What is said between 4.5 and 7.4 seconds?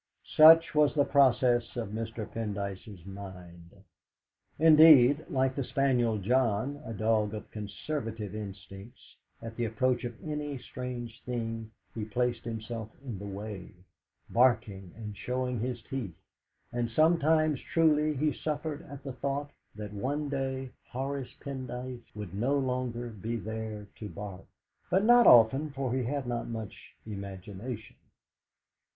Indeed, like the spaniel John, a dog